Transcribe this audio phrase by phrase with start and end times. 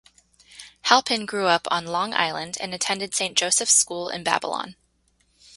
[0.85, 4.75] Halpin grew up on Long Island and attended Saint Joseph's School in Babylon.